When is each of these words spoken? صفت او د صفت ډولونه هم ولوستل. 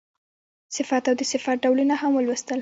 صفت 0.75 1.03
او 1.09 1.15
د 1.19 1.23
صفت 1.31 1.57
ډولونه 1.63 1.95
هم 2.01 2.11
ولوستل. 2.15 2.59